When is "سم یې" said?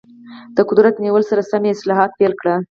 1.49-1.73